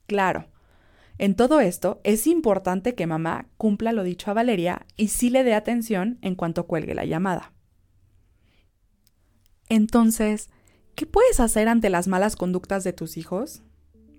Claro, 0.06 0.46
en 1.18 1.34
todo 1.34 1.60
esto 1.60 2.00
es 2.04 2.26
importante 2.26 2.94
que 2.94 3.06
mamá 3.06 3.46
cumpla 3.56 3.92
lo 3.92 4.04
dicho 4.04 4.30
a 4.30 4.34
Valeria 4.34 4.86
y 4.96 5.08
sí 5.08 5.30
le 5.30 5.44
dé 5.44 5.54
atención 5.54 6.18
en 6.22 6.34
cuanto 6.34 6.66
cuelgue 6.66 6.94
la 6.94 7.04
llamada. 7.04 7.51
Entonces, 9.72 10.50
¿qué 10.94 11.06
puedes 11.06 11.40
hacer 11.40 11.66
ante 11.66 11.88
las 11.88 12.06
malas 12.06 12.36
conductas 12.36 12.84
de 12.84 12.92
tus 12.92 13.16
hijos? 13.16 13.62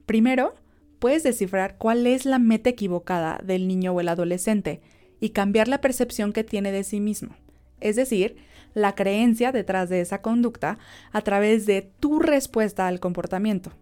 Primero, 0.08 0.56
puedes 0.98 1.22
descifrar 1.22 1.78
cuál 1.78 2.08
es 2.08 2.26
la 2.26 2.40
meta 2.40 2.72
equivocada 2.72 3.40
del 3.44 3.68
niño 3.68 3.92
o 3.92 4.02
el 4.02 4.10
adolescente 4.10 4.82
y 5.20 5.30
cambiar 5.30 5.68
la 5.68 5.80
percepción 5.80 6.34
que 6.34 6.44
tiene 6.44 6.72
de 6.72 6.84
sí 6.84 7.00
mismo, 7.00 7.36
es 7.82 7.96
decir, 7.96 8.38
la 8.74 8.96
creencia 8.96 9.52
detrás 9.52 9.90
de 9.90 10.02
esa 10.02 10.24
conducta 10.24 10.80
a 11.12 11.22
través 11.22 11.68
de 11.68 11.84
tu 12.00 12.20
respuesta 12.20 12.88
al 12.88 13.00
comportamiento. 13.00 13.74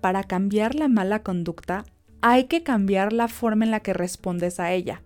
Para 0.00 0.22
cambiar 0.22 0.76
la 0.76 0.86
mala 0.86 1.24
conducta 1.24 1.84
hay 2.20 2.44
que 2.44 2.62
cambiar 2.62 3.12
la 3.12 3.26
forma 3.26 3.64
en 3.64 3.72
la 3.72 3.80
que 3.80 3.92
respondes 3.92 4.60
a 4.60 4.70
ella. 4.70 5.02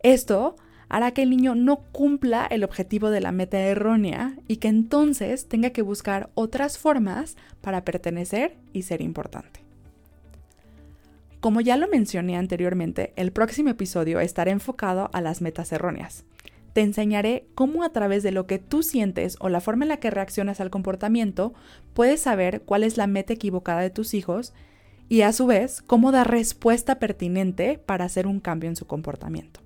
Esto 0.00 0.56
hará 0.88 1.12
que 1.12 1.22
el 1.22 1.30
niño 1.30 1.54
no 1.54 1.78
cumpla 1.92 2.46
el 2.46 2.64
objetivo 2.64 3.10
de 3.10 3.20
la 3.20 3.32
meta 3.32 3.58
errónea 3.58 4.36
y 4.48 4.56
que 4.56 4.68
entonces 4.68 5.48
tenga 5.48 5.70
que 5.70 5.82
buscar 5.82 6.30
otras 6.34 6.78
formas 6.78 7.36
para 7.60 7.84
pertenecer 7.84 8.56
y 8.72 8.82
ser 8.82 9.00
importante. 9.00 9.60
Como 11.40 11.60
ya 11.60 11.76
lo 11.76 11.88
mencioné 11.88 12.36
anteriormente, 12.36 13.12
el 13.16 13.30
próximo 13.30 13.68
episodio 13.68 14.20
estará 14.20 14.50
enfocado 14.50 15.10
a 15.12 15.20
las 15.20 15.42
metas 15.42 15.72
erróneas. 15.72 16.24
Te 16.72 16.80
enseñaré 16.80 17.46
cómo 17.54 17.84
a 17.84 17.90
través 17.90 18.22
de 18.22 18.32
lo 18.32 18.46
que 18.46 18.58
tú 18.58 18.82
sientes 18.82 19.36
o 19.40 19.48
la 19.48 19.60
forma 19.60 19.84
en 19.84 19.90
la 19.90 19.98
que 19.98 20.10
reaccionas 20.10 20.60
al 20.60 20.70
comportamiento 20.70 21.52
puedes 21.92 22.20
saber 22.20 22.62
cuál 22.62 22.82
es 22.82 22.96
la 22.96 23.06
meta 23.06 23.34
equivocada 23.34 23.80
de 23.80 23.90
tus 23.90 24.14
hijos 24.14 24.54
y 25.08 25.20
a 25.20 25.32
su 25.32 25.46
vez 25.46 25.82
cómo 25.82 26.12
dar 26.12 26.30
respuesta 26.30 26.98
pertinente 26.98 27.78
para 27.78 28.06
hacer 28.06 28.26
un 28.26 28.40
cambio 28.40 28.70
en 28.70 28.76
su 28.76 28.86
comportamiento. 28.86 29.63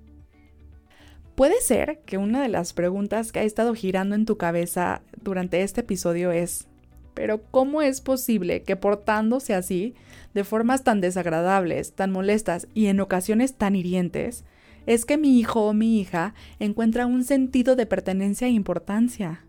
Puede 1.39 1.61
ser 1.61 2.01
que 2.05 2.17
una 2.17 2.41
de 2.41 2.49
las 2.49 2.73
preguntas 2.73 3.31
que 3.31 3.39
ha 3.39 3.43
estado 3.43 3.73
girando 3.73 4.13
en 4.13 4.25
tu 4.25 4.35
cabeza 4.35 5.03
durante 5.23 5.61
este 5.61 5.79
episodio 5.79 6.33
es, 6.33 6.67
pero 7.13 7.41
¿cómo 7.49 7.81
es 7.81 8.01
posible 8.01 8.63
que 8.63 8.75
portándose 8.75 9.53
así, 9.53 9.95
de 10.33 10.43
formas 10.43 10.83
tan 10.83 10.99
desagradables, 10.99 11.93
tan 11.93 12.11
molestas 12.11 12.67
y 12.73 12.87
en 12.87 12.99
ocasiones 12.99 13.53
tan 13.53 13.77
hirientes, 13.77 14.43
es 14.85 15.05
que 15.05 15.17
mi 15.17 15.39
hijo 15.39 15.65
o 15.65 15.71
mi 15.71 16.01
hija 16.01 16.33
encuentra 16.59 17.05
un 17.05 17.23
sentido 17.23 17.77
de 17.77 17.85
pertenencia 17.85 18.47
e 18.47 18.51
importancia? 18.51 19.45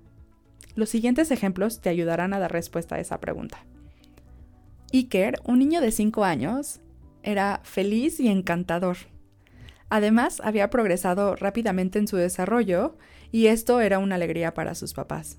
Los 0.76 0.90
siguientes 0.90 1.32
ejemplos 1.32 1.80
te 1.80 1.88
ayudarán 1.88 2.34
a 2.34 2.38
dar 2.38 2.52
respuesta 2.52 2.94
a 2.94 3.00
esa 3.00 3.18
pregunta. 3.18 3.66
Iker, 4.92 5.40
un 5.42 5.58
niño 5.58 5.80
de 5.80 5.90
5 5.90 6.22
años, 6.22 6.78
era 7.24 7.60
feliz 7.64 8.20
y 8.20 8.28
encantador. 8.28 8.96
Además, 9.90 10.40
había 10.42 10.70
progresado 10.70 11.34
rápidamente 11.34 11.98
en 11.98 12.06
su 12.06 12.16
desarrollo 12.16 12.96
y 13.32 13.46
esto 13.46 13.80
era 13.80 13.98
una 13.98 14.14
alegría 14.14 14.54
para 14.54 14.76
sus 14.76 14.94
papás. 14.94 15.38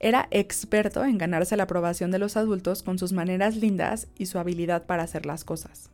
Era 0.00 0.28
experto 0.30 1.04
en 1.04 1.18
ganarse 1.18 1.56
la 1.56 1.64
aprobación 1.64 2.10
de 2.10 2.18
los 2.18 2.36
adultos 2.36 2.82
con 2.82 2.98
sus 2.98 3.12
maneras 3.12 3.56
lindas 3.56 4.08
y 4.18 4.26
su 4.26 4.38
habilidad 4.38 4.86
para 4.86 5.02
hacer 5.02 5.26
las 5.26 5.44
cosas. 5.44 5.90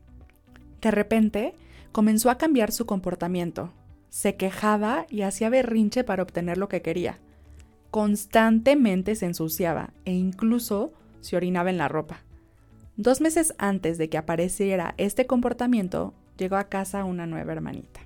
De 0.80 0.90
repente, 0.90 1.54
comenzó 1.92 2.30
a 2.30 2.38
cambiar 2.38 2.72
su 2.72 2.86
comportamiento. 2.86 3.72
Se 4.10 4.36
quejaba 4.36 5.06
y 5.08 5.22
hacía 5.22 5.50
berrinche 5.50 6.04
para 6.04 6.22
obtener 6.22 6.58
lo 6.58 6.68
que 6.68 6.82
quería. 6.82 7.18
Constantemente 7.90 9.14
se 9.14 9.26
ensuciaba 9.26 9.92
e 10.04 10.12
incluso 10.12 10.92
se 11.20 11.36
orinaba 11.36 11.70
en 11.70 11.78
la 11.78 11.88
ropa. 11.88 12.20
Dos 12.96 13.20
meses 13.20 13.54
antes 13.58 13.98
de 13.98 14.08
que 14.08 14.18
apareciera 14.18 14.94
este 14.98 15.26
comportamiento, 15.26 16.14
llegó 16.36 16.56
a 16.56 16.68
casa 16.68 17.04
una 17.04 17.26
nueva 17.26 17.52
hermanita. 17.52 18.00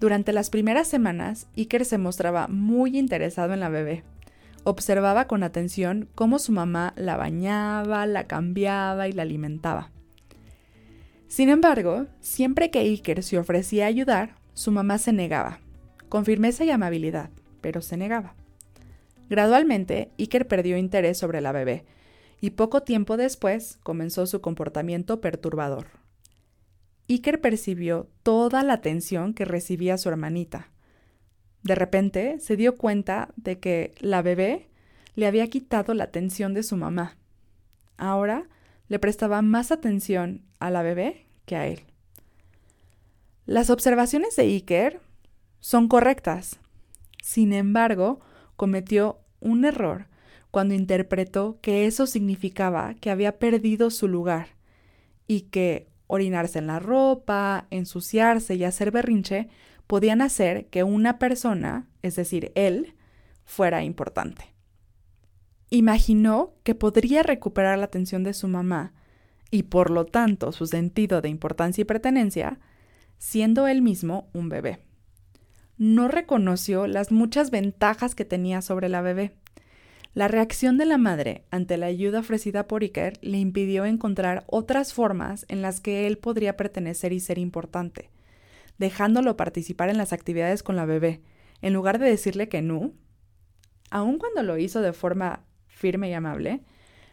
Durante 0.00 0.32
las 0.32 0.50
primeras 0.50 0.88
semanas, 0.88 1.46
Iker 1.56 1.84
se 1.84 1.98
mostraba 1.98 2.48
muy 2.48 2.98
interesado 2.98 3.54
en 3.54 3.60
la 3.60 3.68
bebé, 3.68 4.04
Observaba 4.64 5.26
con 5.26 5.42
atención 5.42 6.08
cómo 6.14 6.38
su 6.38 6.52
mamá 6.52 6.92
la 6.96 7.16
bañaba, 7.16 8.06
la 8.06 8.28
cambiaba 8.28 9.08
y 9.08 9.12
la 9.12 9.22
alimentaba. 9.22 9.90
Sin 11.26 11.48
embargo, 11.48 12.06
siempre 12.20 12.70
que 12.70 12.78
Iker 12.78 13.24
se 13.24 13.38
ofrecía 13.38 13.86
a 13.86 13.88
ayudar, 13.88 14.36
su 14.54 14.70
mamá 14.70 14.98
se 14.98 15.12
negaba, 15.12 15.58
con 16.08 16.24
firmeza 16.24 16.64
y 16.64 16.70
amabilidad, 16.70 17.30
pero 17.60 17.80
se 17.80 17.96
negaba. 17.96 18.34
Gradualmente, 19.28 20.10
Iker 20.18 20.46
perdió 20.46 20.76
interés 20.76 21.18
sobre 21.18 21.40
la 21.40 21.50
bebé, 21.50 21.84
y 22.40 22.50
poco 22.50 22.82
tiempo 22.82 23.16
después 23.16 23.78
comenzó 23.82 24.26
su 24.26 24.40
comportamiento 24.40 25.20
perturbador. 25.20 25.86
Iker 27.12 27.40
percibió 27.40 28.08
toda 28.22 28.62
la 28.62 28.74
atención 28.74 29.34
que 29.34 29.44
recibía 29.44 29.98
su 29.98 30.08
hermanita, 30.08 30.72
de 31.62 31.74
repente 31.76 32.40
se 32.40 32.56
dio 32.56 32.76
cuenta 32.76 33.32
de 33.36 33.58
que 33.60 33.94
la 34.00 34.22
bebé 34.22 34.68
le 35.14 35.26
había 35.26 35.46
quitado 35.48 35.94
la 35.94 36.04
atención 36.04 36.54
de 36.54 36.62
su 36.62 36.76
mamá. 36.76 37.16
Ahora 37.96 38.48
le 38.88 38.98
prestaba 38.98 39.42
más 39.42 39.70
atención 39.70 40.42
a 40.58 40.70
la 40.70 40.82
bebé 40.82 41.26
que 41.46 41.56
a 41.56 41.66
él. 41.66 41.80
Las 43.46 43.70
observaciones 43.70 44.34
de 44.36 44.42
Iker 44.42 45.00
son 45.60 45.88
correctas. 45.88 46.58
Sin 47.22 47.52
embargo, 47.52 48.20
cometió 48.56 49.20
un 49.40 49.64
error 49.64 50.06
cuando 50.50 50.74
interpretó 50.74 51.58
que 51.62 51.86
eso 51.86 52.06
significaba 52.06 52.94
que 52.94 53.10
había 53.10 53.38
perdido 53.38 53.90
su 53.90 54.08
lugar 54.08 54.48
y 55.26 55.42
que 55.42 55.88
orinarse 56.06 56.58
en 56.58 56.66
la 56.66 56.78
ropa, 56.78 57.66
ensuciarse 57.70 58.54
y 58.54 58.64
hacer 58.64 58.90
berrinche 58.90 59.48
podían 59.86 60.22
hacer 60.22 60.66
que 60.66 60.84
una 60.84 61.18
persona, 61.18 61.88
es 62.02 62.16
decir, 62.16 62.52
él, 62.54 62.94
fuera 63.44 63.84
importante. 63.84 64.54
Imaginó 65.70 66.54
que 66.64 66.74
podría 66.74 67.22
recuperar 67.22 67.78
la 67.78 67.86
atención 67.86 68.22
de 68.22 68.34
su 68.34 68.48
mamá 68.48 68.92
y 69.50 69.64
por 69.64 69.90
lo 69.90 70.06
tanto 70.06 70.52
su 70.52 70.66
sentido 70.66 71.20
de 71.20 71.28
importancia 71.28 71.82
y 71.82 71.84
pertenencia, 71.84 72.58
siendo 73.18 73.66
él 73.68 73.82
mismo 73.82 74.28
un 74.32 74.48
bebé. 74.48 74.84
No 75.76 76.08
reconoció 76.08 76.86
las 76.86 77.12
muchas 77.12 77.50
ventajas 77.50 78.14
que 78.14 78.24
tenía 78.24 78.62
sobre 78.62 78.88
la 78.88 79.02
bebé. 79.02 79.36
La 80.14 80.28
reacción 80.28 80.76
de 80.76 80.84
la 80.84 80.98
madre 80.98 81.44
ante 81.50 81.76
la 81.76 81.86
ayuda 81.86 82.20
ofrecida 82.20 82.68
por 82.68 82.82
Iker 82.82 83.18
le 83.22 83.38
impidió 83.38 83.86
encontrar 83.86 84.44
otras 84.46 84.92
formas 84.92 85.46
en 85.48 85.62
las 85.62 85.80
que 85.80 86.06
él 86.06 86.18
podría 86.18 86.56
pertenecer 86.56 87.12
y 87.12 87.20
ser 87.20 87.38
importante 87.38 88.10
dejándolo 88.82 89.36
participar 89.36 89.88
en 89.90 89.96
las 89.96 90.12
actividades 90.12 90.64
con 90.64 90.74
la 90.74 90.84
bebé, 90.84 91.22
en 91.60 91.72
lugar 91.72 92.00
de 92.00 92.08
decirle 92.08 92.48
que 92.48 92.62
no, 92.62 92.92
aun 93.90 94.18
cuando 94.18 94.42
lo 94.42 94.58
hizo 94.58 94.80
de 94.80 94.92
forma 94.92 95.44
firme 95.68 96.10
y 96.10 96.14
amable, 96.14 96.62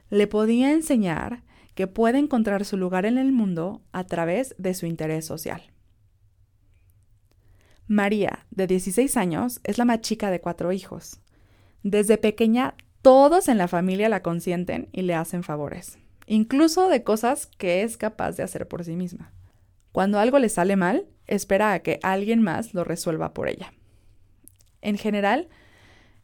le 0.09 0.25
podía 0.25 0.71
enseñar 0.71 1.43
que 1.75 1.85
puede 1.85 2.17
encontrar 2.17 2.65
su 2.65 2.75
lugar 2.75 3.05
en 3.05 3.19
el 3.19 3.31
mundo 3.31 3.83
a 3.91 4.05
través 4.05 4.55
de 4.57 4.73
su 4.73 4.87
interés 4.87 5.25
social. 5.25 5.61
María, 7.87 8.47
de 8.49 8.65
16 8.65 9.15
años, 9.15 9.61
es 9.63 9.77
la 9.77 9.85
más 9.85 10.01
chica 10.01 10.31
de 10.31 10.41
cuatro 10.41 10.71
hijos. 10.71 11.21
Desde 11.83 12.17
pequeña, 12.17 12.75
todos 13.01 13.47
en 13.47 13.57
la 13.57 13.67
familia 13.67 14.09
la 14.09 14.21
consienten 14.21 14.89
y 14.91 15.03
le 15.03 15.15
hacen 15.15 15.43
favores, 15.43 15.99
incluso 16.25 16.89
de 16.89 17.03
cosas 17.03 17.47
que 17.47 17.83
es 17.83 17.95
capaz 17.95 18.35
de 18.35 18.43
hacer 18.43 18.67
por 18.67 18.83
sí 18.83 18.95
misma. 18.95 19.31
Cuando 19.91 20.19
algo 20.19 20.37
le 20.37 20.49
sale 20.49 20.75
mal, 20.75 21.07
espera 21.25 21.73
a 21.73 21.79
que 21.79 21.99
alguien 22.03 22.41
más 22.41 22.73
lo 22.73 22.83
resuelva 22.83 23.33
por 23.33 23.47
ella. 23.47 23.73
En 24.81 24.97
general, 24.97 25.47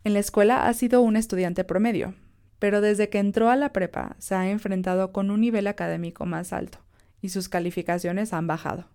en 0.03 0.13
la 0.13 0.19
escuela 0.19 0.67
ha 0.67 0.73
sido 0.73 1.01
un 1.01 1.15
estudiante 1.15 1.63
promedio, 1.63 2.13
pero 2.59 2.81
desde 2.81 3.09
que 3.09 3.19
entró 3.19 3.49
a 3.49 3.55
la 3.55 3.71
prepa 3.71 4.15
se 4.19 4.35
ha 4.35 4.49
enfrentado 4.49 5.11
con 5.11 5.31
un 5.31 5.41
nivel 5.41 5.67
académico 5.67 6.25
más 6.25 6.53
alto 6.53 6.79
y 7.21 7.29
sus 7.29 7.49
calificaciones 7.49 8.33
han 8.33 8.47
bajado. 8.47 8.89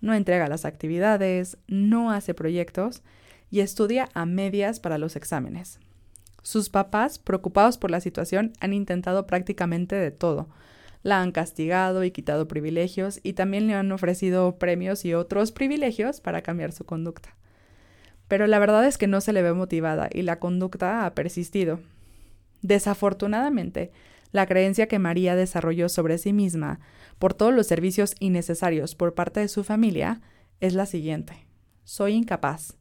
No 0.00 0.12
entrega 0.12 0.48
las 0.48 0.64
actividades, 0.64 1.56
no 1.68 2.10
hace 2.10 2.34
proyectos 2.34 3.02
y 3.50 3.60
estudia 3.60 4.08
a 4.12 4.26
medias 4.26 4.80
para 4.80 4.98
los 4.98 5.16
exámenes. 5.16 5.80
Sus 6.46 6.70
papás, 6.70 7.18
preocupados 7.18 7.76
por 7.76 7.90
la 7.90 7.98
situación, 7.98 8.52
han 8.60 8.72
intentado 8.72 9.26
prácticamente 9.26 9.96
de 9.96 10.12
todo. 10.12 10.48
La 11.02 11.20
han 11.20 11.32
castigado 11.32 12.04
y 12.04 12.12
quitado 12.12 12.46
privilegios 12.46 13.18
y 13.24 13.32
también 13.32 13.66
le 13.66 13.74
han 13.74 13.90
ofrecido 13.90 14.56
premios 14.56 15.04
y 15.04 15.12
otros 15.12 15.50
privilegios 15.50 16.20
para 16.20 16.42
cambiar 16.42 16.70
su 16.70 16.84
conducta. 16.84 17.34
Pero 18.28 18.46
la 18.46 18.60
verdad 18.60 18.86
es 18.86 18.96
que 18.96 19.08
no 19.08 19.20
se 19.20 19.32
le 19.32 19.42
ve 19.42 19.54
motivada 19.54 20.08
y 20.12 20.22
la 20.22 20.38
conducta 20.38 21.04
ha 21.04 21.16
persistido. 21.16 21.80
Desafortunadamente, 22.62 23.90
la 24.30 24.46
creencia 24.46 24.86
que 24.86 25.00
María 25.00 25.34
desarrolló 25.34 25.88
sobre 25.88 26.16
sí 26.16 26.32
misma 26.32 26.78
por 27.18 27.34
todos 27.34 27.52
los 27.52 27.66
servicios 27.66 28.14
innecesarios 28.20 28.94
por 28.94 29.14
parte 29.14 29.40
de 29.40 29.48
su 29.48 29.64
familia 29.64 30.20
es 30.60 30.74
la 30.74 30.86
siguiente. 30.86 31.48
Soy 31.82 32.12
incapaz. 32.12 32.76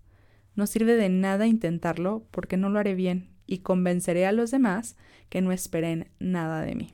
No 0.53 0.67
sirve 0.67 0.95
de 0.97 1.09
nada 1.09 1.47
intentarlo 1.47 2.27
porque 2.29 2.57
no 2.57 2.69
lo 2.69 2.77
haré 2.77 2.93
bien 2.93 3.33
y 3.47 3.59
convenceré 3.59 4.25
a 4.25 4.31
los 4.31 4.51
demás 4.51 4.95
que 5.29 5.41
no 5.41 5.51
esperen 5.51 6.09
nada 6.19 6.61
de 6.61 6.75
mí. 6.75 6.93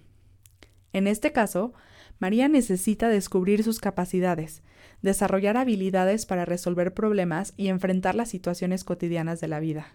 En 0.93 1.07
este 1.07 1.31
caso, 1.31 1.73
María 2.19 2.47
necesita 2.47 3.09
descubrir 3.09 3.63
sus 3.63 3.79
capacidades, 3.79 4.61
desarrollar 5.01 5.57
habilidades 5.57 6.25
para 6.25 6.45
resolver 6.45 6.93
problemas 6.93 7.53
y 7.57 7.67
enfrentar 7.67 8.15
las 8.15 8.29
situaciones 8.29 8.83
cotidianas 8.83 9.41
de 9.41 9.47
la 9.47 9.59
vida. 9.59 9.87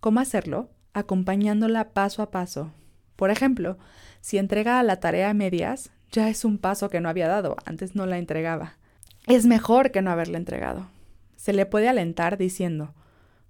¿Cómo 0.00 0.20
hacerlo? 0.20 0.70
Acompañándola 0.94 1.90
paso 1.90 2.22
a 2.22 2.30
paso. 2.30 2.72
Por 3.16 3.30
ejemplo, 3.30 3.78
si 4.20 4.38
entrega 4.38 4.82
la 4.82 5.00
tarea 5.00 5.30
a 5.30 5.34
medias, 5.34 5.90
ya 6.10 6.28
es 6.28 6.44
un 6.44 6.58
paso 6.58 6.88
que 6.88 7.00
no 7.00 7.08
había 7.08 7.28
dado, 7.28 7.56
antes 7.64 7.94
no 7.94 8.06
la 8.06 8.18
entregaba. 8.18 8.78
Es 9.26 9.44
mejor 9.46 9.90
que 9.90 10.02
no 10.02 10.10
haberla 10.10 10.38
entregado. 10.38 10.88
Se 11.36 11.52
le 11.52 11.66
puede 11.66 11.88
alentar 11.88 12.38
diciendo, 12.38 12.94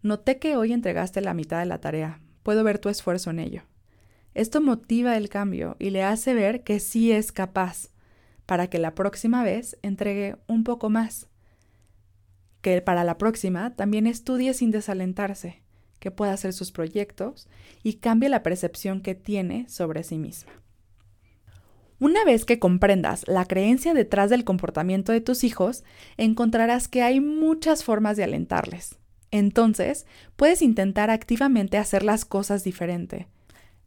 Noté 0.07 0.39
que 0.39 0.57
hoy 0.57 0.73
entregaste 0.73 1.21
la 1.21 1.35
mitad 1.35 1.59
de 1.59 1.67
la 1.67 1.81
tarea. 1.81 2.21
Puedo 2.45 2.63
ver 2.63 2.79
tu 2.79 2.89
esfuerzo 2.89 3.31
en 3.31 3.41
ello. 3.41 3.63
Esto 4.35 4.61
motiva 4.61 5.17
el 5.17 5.29
cambio 5.29 5.75
y 5.81 5.91
le 5.91 6.05
hace 6.05 6.33
ver 6.33 6.63
que 6.63 6.79
sí 6.79 7.11
es 7.11 7.33
capaz, 7.33 7.89
para 8.47 8.69
que 8.69 8.79
la 8.79 8.95
próxima 8.95 9.43
vez 9.43 9.77
entregue 9.83 10.37
un 10.47 10.63
poco 10.63 10.91
más. 10.91 11.27
Que 12.61 12.81
para 12.83 13.03
la 13.03 13.19
próxima 13.19 13.75
también 13.75 14.07
estudie 14.07 14.55
sin 14.55 14.71
desalentarse, 14.71 15.65
que 15.99 16.13
pueda 16.13 16.35
hacer 16.35 16.53
sus 16.53 16.71
proyectos 16.71 17.49
y 17.83 17.95
cambie 17.95 18.29
la 18.29 18.45
percepción 18.45 19.01
que 19.01 19.17
tiene 19.17 19.69
sobre 19.69 20.05
sí 20.05 20.19
misma. 20.19 20.53
Una 21.99 22.25
vez 22.25 22.45
que 22.45 22.61
comprendas 22.61 23.27
la 23.27 23.45
creencia 23.45 23.93
detrás 23.93 24.31
del 24.31 24.45
comportamiento 24.45 25.11
de 25.11 25.21
tus 25.21 25.43
hijos, 25.43 25.83
encontrarás 26.17 26.87
que 26.87 27.03
hay 27.03 27.19
muchas 27.19 27.83
formas 27.83 28.17
de 28.17 28.23
alentarles. 28.23 29.01
Entonces, 29.31 30.07
puedes 30.37 30.63
intentar 30.63 31.11
activamente 31.11 31.79
hacer 31.79 32.03
las 32.03 32.25
cosas 32.25 32.65
diferente, 32.65 33.27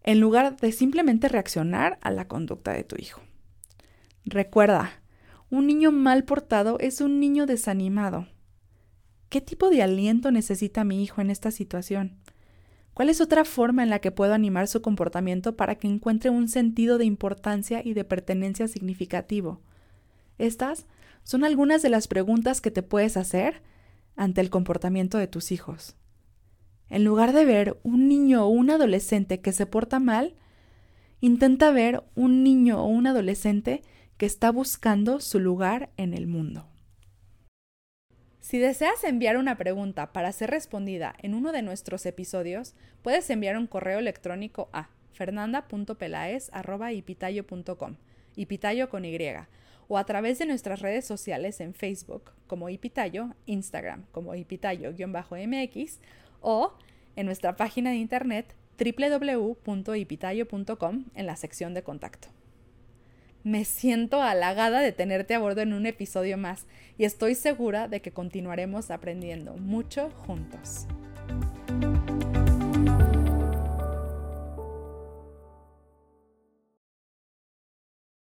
en 0.04 0.20
lugar 0.20 0.58
de 0.58 0.72
simplemente 0.72 1.28
reaccionar 1.30 1.98
a 2.02 2.12
la 2.12 2.28
conducta 2.28 2.74
de 2.74 2.84
tu 2.84 2.96
hijo. 2.98 3.22
Recuerda, 4.26 4.92
un 5.50 5.66
niño 5.66 5.92
mal 5.92 6.26
portado 6.26 6.78
es 6.80 7.02
un 7.02 7.20
niño 7.20 7.46
desanimado. 7.46 8.28
¿Qué 9.30 9.42
tipo 9.42 9.70
de 9.70 9.82
aliento 9.82 10.32
necesita 10.32 10.84
mi 10.84 11.04
hijo 11.04 11.22
en 11.22 11.30
esta 11.30 11.52
situación? 11.52 12.18
¿Cuál 12.94 13.10
es 13.10 13.22
otra 13.22 13.46
forma 13.46 13.82
en 13.82 13.90
la 13.90 14.00
que 14.00 14.12
puedo 14.12 14.34
animar 14.34 14.68
su 14.68 14.82
comportamiento 14.82 15.56
para 15.56 15.76
que 15.76 15.88
encuentre 15.88 16.30
un 16.30 16.50
sentido 16.50 16.98
de 16.98 17.06
importancia 17.06 17.82
y 17.84 17.94
de 17.94 18.04
pertenencia 18.04 18.68
significativo? 18.68 19.62
Estas 20.38 20.86
son 21.24 21.44
algunas 21.44 21.82
de 21.82 21.90
las 21.90 22.08
preguntas 22.08 22.60
que 22.60 22.72
te 22.72 22.84
puedes 22.84 23.18
hacer 23.18 23.62
ante 24.16 24.42
el 24.42 24.50
comportamiento 24.50 25.18
de 25.18 25.28
tus 25.28 25.52
hijos. 25.52 25.96
En 26.90 27.04
lugar 27.04 27.34
de 27.34 27.46
ver 27.46 27.80
un 27.84 28.08
niño 28.08 28.46
o 28.46 28.50
un 28.50 28.70
adolescente 28.70 29.42
que 29.42 29.52
se 29.52 29.66
porta 29.66 30.00
mal, 30.00 30.36
intenta 31.22 31.72
ver 31.72 32.04
un 32.16 32.44
niño 32.44 32.84
o 32.84 32.88
un 32.88 33.08
adolescente 33.08 33.82
que 34.18 34.26
está 34.26 34.52
buscando 34.52 35.20
su 35.20 35.40
lugar 35.40 35.90
en 35.98 36.14
el 36.14 36.28
mundo. 36.28 36.66
Si 38.42 38.58
deseas 38.58 39.04
enviar 39.04 39.38
una 39.38 39.58
pregunta 39.58 40.12
para 40.12 40.32
ser 40.32 40.50
respondida 40.50 41.14
en 41.20 41.36
uno 41.36 41.52
de 41.52 41.62
nuestros 41.62 42.08
episodios, 42.08 42.74
puedes 43.04 43.30
enviar 43.30 43.56
un 43.58 43.68
correo 43.68 44.00
electrónico 44.00 44.70
a 44.74 44.90
fernanda.pelaes.ipitayo.com, 45.14 47.96
ipitayo 48.36 48.90
con 48.90 49.06
Y, 49.06 49.20
o 49.90 49.98
a 49.98 50.06
través 50.06 50.40
de 50.40 50.46
nuestras 50.46 50.82
redes 50.82 51.06
sociales 51.06 51.60
en 51.60 51.74
Facebook 51.74 52.32
como 52.48 52.70
Ipitayo, 52.70 53.36
Instagram 53.48 54.06
como 54.14 54.36
Ipitayo-MX 54.36 56.00
o 56.40 56.76
en 57.18 57.26
nuestra 57.26 57.58
página 57.58 57.90
de 57.90 57.98
internet 57.98 58.56
www.ipitayo.com 58.80 61.06
en 61.16 61.26
la 61.26 61.36
sección 61.36 61.74
de 61.74 61.84
contacto. 61.84 62.30
Me 63.44 63.66
siento 63.66 64.22
halagada 64.22 64.82
de 64.82 64.92
tenerte 64.92 65.34
a 65.34 65.40
bordo 65.40 65.62
en 65.62 65.74
un 65.74 65.86
episodio 65.86 66.38
más 66.38 66.68
y 66.98 67.06
estoy 67.06 67.36
segura 67.36 67.88
de 67.88 68.02
que 68.02 68.12
continuaremos 68.12 68.92
aprendiendo 68.92 69.56
mucho 69.58 70.10
juntos. 70.28 70.88